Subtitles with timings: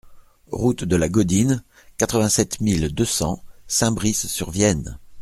[0.51, 1.63] Route de la Gaudine,
[1.99, 4.97] quatre-vingt-sept mille deux cents Saint-Brice-sur-Vienne